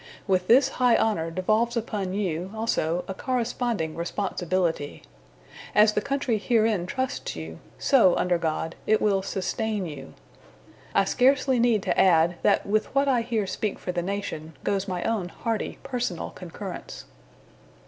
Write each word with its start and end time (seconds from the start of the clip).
With 0.25 0.47
this 0.47 0.67
high 0.69 0.95
honor 0.97 1.29
devolves 1.29 1.77
upon 1.77 2.15
you, 2.15 2.49
also, 2.55 3.05
a 3.07 3.13
corresponding 3.13 3.95
responsibility. 3.95 5.03
As 5.75 5.93
the 5.93 6.01
country 6.01 6.39
herein 6.39 6.87
trusts 6.87 7.35
you, 7.35 7.59
so, 7.77 8.15
under 8.15 8.39
God, 8.39 8.75
it 8.87 8.99
will 8.99 9.21
sustain 9.21 9.85
you. 9.85 10.15
I 10.95 11.03
scarcely 11.05 11.59
need 11.59 11.83
to 11.83 11.99
add 12.01 12.37
that 12.41 12.65
with 12.65 12.87
what 12.95 13.07
I 13.07 13.21
here 13.21 13.45
speak 13.45 13.77
for 13.77 13.91
the 13.91 14.01
nation, 14.01 14.57
goes 14.63 14.87
my 14.87 15.03
own 15.03 15.29
hearty 15.29 15.77
personal 15.83 16.31
concurrence." 16.31 17.05